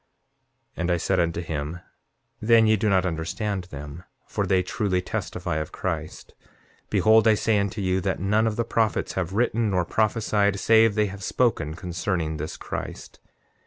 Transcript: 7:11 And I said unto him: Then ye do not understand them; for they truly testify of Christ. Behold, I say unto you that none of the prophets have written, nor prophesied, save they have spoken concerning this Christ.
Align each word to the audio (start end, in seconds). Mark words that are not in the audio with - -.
7:11 0.71 0.71
And 0.77 0.91
I 0.91 0.97
said 0.97 1.19
unto 1.19 1.41
him: 1.41 1.79
Then 2.41 2.65
ye 2.65 2.75
do 2.75 2.89
not 2.89 3.05
understand 3.05 3.65
them; 3.65 4.03
for 4.25 4.47
they 4.47 4.63
truly 4.63 4.99
testify 4.99 5.57
of 5.57 5.71
Christ. 5.71 6.33
Behold, 6.89 7.27
I 7.27 7.35
say 7.35 7.59
unto 7.59 7.81
you 7.81 8.01
that 8.01 8.19
none 8.19 8.47
of 8.47 8.55
the 8.55 8.65
prophets 8.65 9.13
have 9.13 9.33
written, 9.33 9.69
nor 9.69 9.85
prophesied, 9.85 10.59
save 10.59 10.95
they 10.95 11.05
have 11.05 11.23
spoken 11.23 11.75
concerning 11.75 12.37
this 12.37 12.57
Christ. 12.57 13.19